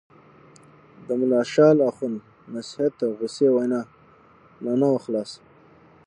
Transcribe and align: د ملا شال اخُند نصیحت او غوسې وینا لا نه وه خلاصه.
د 1.05 1.07
ملا 1.19 1.41
شال 1.53 1.77
اخُند 1.89 2.17
نصیحت 2.53 2.95
او 3.05 3.11
غوسې 3.19 3.47
وینا 3.55 3.81
لا 4.63 4.73
نه 4.81 4.87
وه 4.91 4.99
خلاصه. 5.05 5.39